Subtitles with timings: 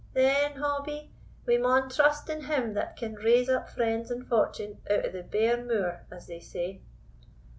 [0.13, 1.11] "Then, Hobbie,
[1.45, 5.21] me maun trust in Him that can raise up friends and fortune out o' the
[5.21, 6.81] bare moor, as they say."